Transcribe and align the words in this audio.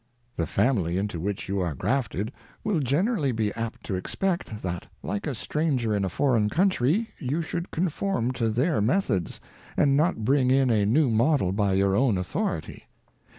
The 0.35 0.47
Family 0.47 0.97
into 0.97 1.19
which 1.19 1.47
you 1.47 1.59
are 1.59 1.75
grafted 1.75 2.31
will 2.63 2.79
generally 2.79 3.31
be 3.31 3.53
apt 3.53 3.83
to 3.83 3.93
expect, 3.93 4.63
that 4.63 4.87
/like 5.03 5.27
a 5.27 5.35
Stranger 5.35 5.95
in 5.95 6.03
a 6.03 6.09
Foreign 6.09 6.49
Country, 6.49 7.09
you 7.19 7.43
should 7.43 7.69
conform 7.69 8.31
to 8.31 8.49
their 8.49 8.81
Methods, 8.81 9.39
and 9.77 9.95
not 9.95 10.25
bring 10.25 10.49
in 10.49 10.71
a 10.71 10.87
new 10.87 11.11
ModeTTiy^bur 11.11 11.95
own 11.95 12.17
Authority. 12.17 12.87